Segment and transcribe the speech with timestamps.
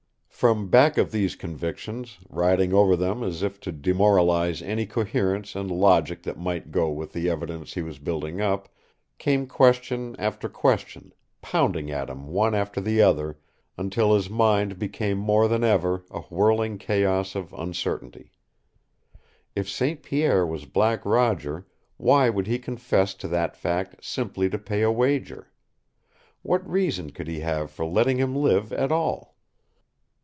[0.27, 5.69] From back of these convictions, riding over them as if to demoralize any coherence and
[5.69, 8.67] logic that might go with the evidence he was building up,
[9.19, 13.37] came question after question, pounding at him one after the other,
[13.77, 18.31] until his mind became more than ever a whirling chaos of uncertainty.
[19.55, 20.01] If St.
[20.01, 24.91] Pierre was Black Roger, why would he confess to that fact simply to pay a
[24.91, 25.51] wager?
[26.41, 29.29] What reason could he have for letting him live at all?